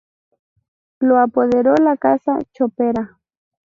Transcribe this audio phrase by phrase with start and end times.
[0.99, 3.19] Lo apoderó la casa Chopera.